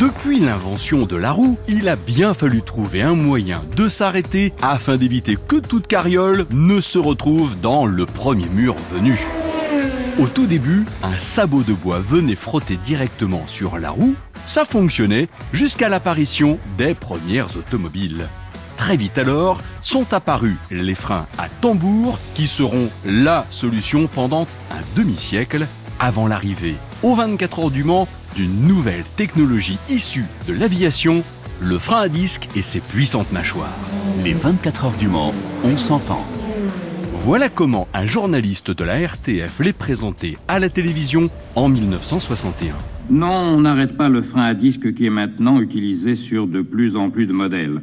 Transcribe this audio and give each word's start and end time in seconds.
Depuis 0.00 0.40
l'invention 0.40 1.04
de 1.04 1.16
la 1.16 1.30
roue, 1.30 1.58
il 1.68 1.86
a 1.86 1.94
bien 1.94 2.32
fallu 2.32 2.62
trouver 2.62 3.02
un 3.02 3.14
moyen 3.14 3.60
de 3.76 3.86
s'arrêter 3.86 4.54
afin 4.62 4.96
d'éviter 4.96 5.36
que 5.36 5.56
toute 5.56 5.86
carriole 5.86 6.46
ne 6.50 6.80
se 6.80 6.98
retrouve 6.98 7.60
dans 7.60 7.84
le 7.84 8.06
premier 8.06 8.46
mur 8.46 8.76
venu. 8.94 9.20
Au 10.18 10.26
tout 10.26 10.46
début, 10.46 10.86
un 11.02 11.18
sabot 11.18 11.62
de 11.62 11.74
bois 11.74 11.98
venait 11.98 12.34
frotter 12.34 12.78
directement 12.78 13.44
sur 13.46 13.78
la 13.78 13.90
roue. 13.90 14.14
Ça 14.46 14.64
fonctionnait 14.64 15.28
jusqu'à 15.52 15.90
l'apparition 15.90 16.58
des 16.78 16.94
premières 16.94 17.54
automobiles. 17.58 18.26
Très 18.78 18.96
vite 18.96 19.18
alors, 19.18 19.60
sont 19.82 20.14
apparus 20.14 20.56
les 20.70 20.94
freins 20.94 21.26
à 21.36 21.50
tambour 21.60 22.18
qui 22.34 22.46
seront 22.46 22.88
la 23.04 23.44
solution 23.50 24.06
pendant 24.06 24.46
un 24.70 24.80
demi-siècle 24.96 25.66
avant 25.98 26.26
l'arrivée 26.26 26.76
au 27.02 27.14
24 27.14 27.58
heures 27.58 27.70
du 27.70 27.84
Mans 27.84 28.08
d'une 28.36 28.64
nouvelle 28.64 29.04
technologie 29.16 29.78
issue 29.88 30.26
de 30.46 30.54
l'aviation, 30.54 31.22
le 31.60 31.78
frein 31.78 32.02
à 32.02 32.08
disque 32.08 32.48
et 32.56 32.62
ses 32.62 32.80
puissantes 32.80 33.32
mâchoires. 33.32 33.76
Les 34.24 34.32
24 34.32 34.86
heures 34.86 34.96
du 34.98 35.08
Mans, 35.08 35.34
on 35.64 35.76
s'entend. 35.76 36.24
Voilà 37.22 37.48
comment 37.48 37.86
un 37.92 38.06
journaliste 38.06 38.70
de 38.70 38.84
la 38.84 39.06
RTF 39.06 39.60
les 39.60 39.72
présentait 39.72 40.36
à 40.48 40.58
la 40.58 40.68
télévision 40.68 41.28
en 41.54 41.68
1961. 41.68 42.74
Non, 43.10 43.32
on 43.32 43.60
n'arrête 43.62 43.96
pas 43.96 44.08
le 44.08 44.22
frein 44.22 44.44
à 44.44 44.54
disque 44.54 44.94
qui 44.94 45.06
est 45.06 45.10
maintenant 45.10 45.60
utilisé 45.60 46.14
sur 46.14 46.46
de 46.46 46.62
plus 46.62 46.96
en 46.96 47.10
plus 47.10 47.26
de 47.26 47.32
modèles. 47.32 47.82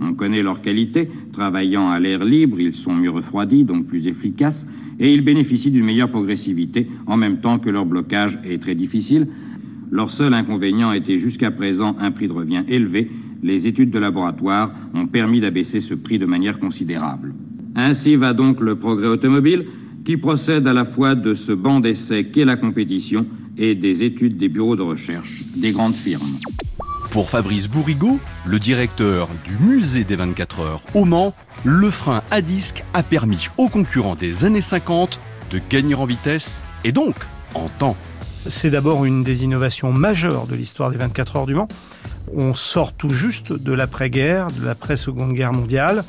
On 0.00 0.14
connaît 0.14 0.42
leur 0.42 0.60
qualité. 0.60 1.08
Travaillant 1.32 1.90
à 1.90 2.00
l'air 2.00 2.24
libre, 2.24 2.60
ils 2.60 2.72
sont 2.72 2.94
mieux 2.94 3.10
refroidis, 3.10 3.64
donc 3.64 3.86
plus 3.86 4.06
efficaces, 4.06 4.66
et 4.98 5.12
ils 5.12 5.22
bénéficient 5.22 5.70
d'une 5.70 5.84
meilleure 5.84 6.10
progressivité, 6.10 6.88
en 7.06 7.16
même 7.16 7.38
temps 7.38 7.58
que 7.58 7.70
leur 7.70 7.86
blocage 7.86 8.38
est 8.44 8.60
très 8.60 8.74
difficile. 8.74 9.26
Leur 9.90 10.10
seul 10.10 10.34
inconvénient 10.34 10.92
était 10.92 11.18
jusqu'à 11.18 11.50
présent 11.50 11.96
un 12.00 12.10
prix 12.10 12.26
de 12.26 12.32
revient 12.32 12.64
élevé. 12.68 13.10
Les 13.42 13.66
études 13.66 13.90
de 13.90 13.98
laboratoire 13.98 14.72
ont 14.94 15.06
permis 15.06 15.40
d'abaisser 15.40 15.80
ce 15.80 15.94
prix 15.94 16.18
de 16.18 16.26
manière 16.26 16.58
considérable. 16.58 17.34
Ainsi 17.76 18.16
va 18.16 18.32
donc 18.32 18.60
le 18.60 18.76
progrès 18.76 19.08
automobile, 19.08 19.64
qui 20.04 20.16
procède 20.16 20.66
à 20.66 20.72
la 20.72 20.84
fois 20.84 21.14
de 21.14 21.34
ce 21.34 21.52
banc 21.52 21.80
d'essai 21.80 22.24
qu'est 22.26 22.44
la 22.44 22.56
compétition 22.56 23.26
et 23.56 23.74
des 23.74 24.02
études 24.02 24.36
des 24.36 24.48
bureaux 24.48 24.76
de 24.76 24.82
recherche 24.82 25.44
des 25.56 25.72
grandes 25.72 25.94
firmes. 25.94 26.38
Pour 27.14 27.30
Fabrice 27.30 27.68
Bourrigaud, 27.68 28.18
le 28.44 28.58
directeur 28.58 29.28
du 29.44 29.56
musée 29.56 30.02
des 30.02 30.16
24 30.16 30.60
heures 30.62 30.82
au 30.94 31.04
Mans, 31.04 31.32
le 31.62 31.92
frein 31.92 32.24
à 32.32 32.42
disque 32.42 32.82
a 32.92 33.04
permis 33.04 33.46
aux 33.56 33.68
concurrents 33.68 34.16
des 34.16 34.44
années 34.44 34.60
50 34.60 35.20
de 35.52 35.60
gagner 35.70 35.94
en 35.94 36.06
vitesse 36.06 36.64
et 36.82 36.90
donc 36.90 37.14
en 37.54 37.68
temps. 37.68 37.96
C'est 38.48 38.70
d'abord 38.70 39.04
une 39.04 39.22
des 39.22 39.44
innovations 39.44 39.92
majeures 39.92 40.48
de 40.48 40.56
l'histoire 40.56 40.90
des 40.90 40.96
24 40.96 41.36
heures 41.36 41.46
du 41.46 41.54
Mans. 41.54 41.68
On 42.34 42.56
sort 42.56 42.92
tout 42.92 43.10
juste 43.10 43.52
de 43.52 43.72
l'après-guerre, 43.72 44.48
de 44.50 44.66
l'après-seconde 44.66 45.34
guerre 45.34 45.52
mondiale 45.52 46.02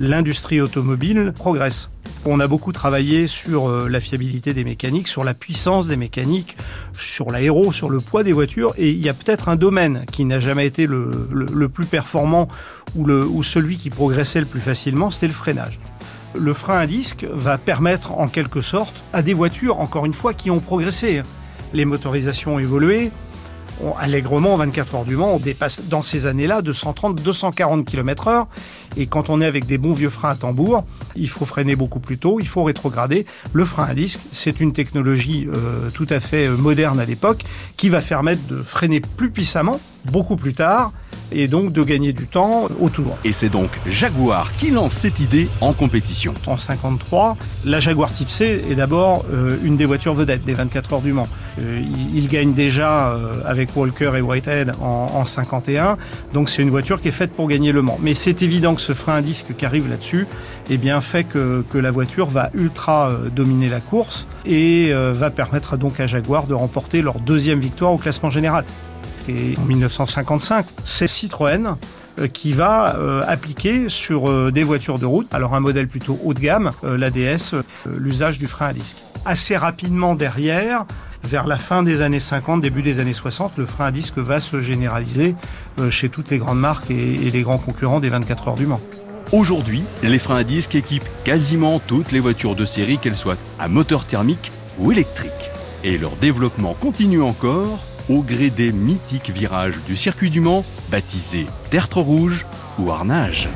l'industrie 0.00 0.60
automobile 0.60 1.32
progresse. 1.34 1.88
On 2.24 2.40
a 2.40 2.46
beaucoup 2.46 2.72
travaillé 2.72 3.26
sur 3.26 3.68
euh, 3.68 3.88
la 3.88 4.00
fiabilité 4.00 4.54
des 4.54 4.64
mécaniques, 4.64 5.08
sur 5.08 5.24
la 5.24 5.34
puissance 5.34 5.88
des 5.88 5.96
mécaniques, 5.96 6.56
sur 6.98 7.30
l'aéro, 7.30 7.72
sur 7.72 7.90
le 7.90 7.98
poids 7.98 8.24
des 8.24 8.32
voitures. 8.32 8.74
Et 8.76 8.90
il 8.90 9.04
y 9.04 9.08
a 9.08 9.14
peut-être 9.14 9.48
un 9.48 9.56
domaine 9.56 10.04
qui 10.10 10.24
n'a 10.24 10.40
jamais 10.40 10.66
été 10.66 10.86
le, 10.86 11.10
plus 11.68 11.86
performant 11.86 12.48
ou, 12.96 13.10
ou 13.10 13.42
celui 13.42 13.76
qui 13.76 13.90
progressait 13.90 14.40
le 14.40 14.46
plus 14.46 14.60
facilement, 14.60 15.10
c'était 15.10 15.26
le 15.26 15.32
freinage. 15.32 15.80
Le 16.34 16.54
frein 16.54 16.78
à 16.78 16.86
disque 16.86 17.26
va 17.30 17.58
permettre 17.58 18.18
en 18.18 18.28
quelque 18.28 18.62
sorte 18.62 18.94
à 19.12 19.22
des 19.22 19.34
voitures, 19.34 19.80
encore 19.80 20.06
une 20.06 20.14
fois, 20.14 20.32
qui 20.32 20.50
ont 20.50 20.60
progressé. 20.60 21.22
Les 21.74 21.84
motorisations 21.84 22.54
ont 22.54 22.58
évolué, 22.58 23.10
allègrement, 23.98 24.56
24 24.56 24.94
heures 24.94 25.04
du 25.04 25.16
Mans, 25.16 25.34
on 25.34 25.38
dépasse 25.38 25.82
dans 25.88 26.02
ces 26.02 26.26
années-là 26.26 26.62
de 26.62 26.72
230-240 26.72 27.84
km/h. 27.84 28.46
Et 28.96 29.06
quand 29.06 29.30
on 29.30 29.40
est 29.40 29.46
avec 29.46 29.66
des 29.66 29.78
bons 29.78 29.92
vieux 29.92 30.10
freins 30.10 30.30
à 30.30 30.34
tambour, 30.34 30.84
il 31.16 31.28
faut 31.28 31.44
freiner 31.44 31.76
beaucoup 31.76 32.00
plus 32.00 32.18
tôt, 32.18 32.38
il 32.40 32.48
faut 32.48 32.64
rétrograder. 32.64 33.26
Le 33.52 33.64
frein 33.64 33.84
à 33.84 33.94
disque, 33.94 34.20
c'est 34.32 34.60
une 34.60 34.72
technologie 34.72 35.48
euh, 35.54 35.90
tout 35.94 36.06
à 36.10 36.20
fait 36.20 36.46
euh, 36.46 36.56
moderne 36.56 37.00
à 37.00 37.04
l'époque 37.04 37.44
qui 37.76 37.88
va 37.88 38.00
permettre 38.00 38.46
de 38.48 38.62
freiner 38.62 39.00
plus 39.00 39.30
puissamment, 39.30 39.80
beaucoup 40.10 40.36
plus 40.36 40.54
tard, 40.54 40.92
et 41.34 41.48
donc 41.48 41.72
de 41.72 41.82
gagner 41.82 42.12
du 42.12 42.26
temps 42.26 42.68
autour. 42.80 43.16
Et 43.24 43.32
c'est 43.32 43.48
donc 43.48 43.70
Jaguar 43.86 44.50
qui 44.56 44.70
lance 44.70 44.94
cette 44.94 45.20
idée 45.20 45.48
en 45.60 45.72
compétition. 45.72 46.34
En 46.46 46.56
53, 46.56 47.36
la 47.64 47.80
Jaguar 47.80 48.12
Type 48.12 48.30
C 48.30 48.64
est 48.70 48.74
d'abord 48.74 49.24
euh, 49.32 49.56
une 49.64 49.76
des 49.76 49.84
voitures 49.84 50.14
vedettes 50.14 50.44
des 50.44 50.54
24 50.54 50.94
heures 50.94 51.00
du 51.00 51.12
Mans. 51.12 51.28
Euh, 51.60 51.80
il, 52.14 52.28
gagne 52.28 52.54
déjà 52.54 53.08
euh, 53.08 53.34
avec 53.44 53.76
Walker 53.76 54.12
et 54.16 54.20
Whitehead 54.20 54.72
en, 54.80 55.06
en 55.12 55.24
51, 55.24 55.98
donc 56.32 56.48
c'est 56.48 56.62
une 56.62 56.70
voiture 56.70 57.00
qui 57.00 57.08
est 57.08 57.12
faite 57.12 57.34
pour 57.34 57.48
gagner 57.48 57.72
le 57.72 57.82
Mans. 57.82 57.98
Mais 58.00 58.14
c'est 58.14 58.42
évident 58.42 58.74
que 58.74 58.80
ce 58.80 58.92
frein 58.92 59.16
à 59.16 59.22
disque 59.22 59.54
qui 59.56 59.66
arrive 59.66 59.88
là-dessus, 59.88 60.26
eh 60.70 60.78
bien 60.78 61.00
fait 61.00 61.24
que, 61.24 61.64
que, 61.70 61.78
la 61.78 61.90
voiture 61.90 62.26
va 62.26 62.50
ultra 62.54 63.10
dominer 63.34 63.68
la 63.68 63.80
course 63.80 64.26
et 64.46 64.92
va 64.92 65.30
permettre 65.30 65.76
donc 65.76 65.98
à 65.98 66.06
Jaguar 66.06 66.46
de 66.46 66.54
remporter 66.54 67.02
leur 67.02 67.18
deuxième 67.18 67.58
victoire 67.58 67.92
au 67.92 67.98
classement 67.98 68.30
général. 68.30 68.64
Et 69.28 69.54
en 69.58 69.64
1955, 69.64 70.66
c'est 70.84 71.08
Citroën 71.08 71.76
euh, 72.18 72.28
qui 72.28 72.52
va 72.52 72.96
euh, 72.96 73.22
appliquer 73.26 73.88
sur 73.88 74.30
euh, 74.30 74.50
des 74.50 74.62
voitures 74.62 74.98
de 74.98 75.06
route, 75.06 75.32
alors 75.32 75.54
un 75.54 75.60
modèle 75.60 75.88
plutôt 75.88 76.18
haut 76.24 76.34
de 76.34 76.40
gamme, 76.40 76.70
l'ADS, 76.82 77.54
l'usage 77.86 78.38
du 78.38 78.46
frein 78.46 78.66
à 78.66 78.72
disque. 78.72 78.98
Assez 79.24 79.56
rapidement 79.56 80.14
derrière, 80.14 80.84
vers 81.24 81.46
la 81.46 81.56
fin 81.56 81.82
des 81.82 82.02
années 82.02 82.20
50, 82.20 82.60
début 82.60 82.82
des 82.82 82.98
années 82.98 83.12
60, 83.12 83.56
le 83.56 83.66
frein 83.66 83.86
à 83.86 83.90
disque 83.92 84.18
va 84.18 84.40
se 84.40 84.60
généraliser 84.60 85.36
chez 85.90 86.08
toutes 86.08 86.30
les 86.30 86.38
grandes 86.38 86.58
marques 86.58 86.90
et 86.90 87.30
les 87.30 87.42
grands 87.42 87.58
concurrents 87.58 88.00
des 88.00 88.08
24 88.08 88.48
heures 88.48 88.54
du 88.56 88.66
Mans. 88.66 88.80
Aujourd'hui, 89.30 89.84
les 90.02 90.18
freins 90.18 90.38
à 90.38 90.44
disque 90.44 90.74
équipent 90.74 91.08
quasiment 91.24 91.78
toutes 91.78 92.12
les 92.12 92.20
voitures 92.20 92.56
de 92.56 92.64
série, 92.64 92.98
qu'elles 92.98 93.16
soient 93.16 93.38
à 93.58 93.68
moteur 93.68 94.04
thermique 94.04 94.50
ou 94.78 94.92
électrique. 94.92 95.30
Et 95.84 95.96
leur 95.96 96.16
développement 96.16 96.74
continue 96.74 97.22
encore 97.22 97.78
au 98.12 98.22
gré 98.22 98.50
des 98.50 98.72
mythiques 98.72 99.30
virages 99.30 99.78
du 99.86 99.96
circuit 99.96 100.30
du 100.30 100.40
Mans, 100.40 100.64
baptisés 100.90 101.46
Tertre 101.70 102.00
Rouge 102.00 102.46
ou 102.78 102.90
Arnage. 102.90 103.48